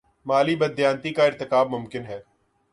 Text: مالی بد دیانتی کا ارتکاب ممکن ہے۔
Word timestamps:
مالی 0.25 0.55
بد 0.55 0.77
دیانتی 0.77 1.13
کا 1.13 1.23
ارتکاب 1.23 1.69
ممکن 1.69 2.03
ہے۔ 2.05 2.19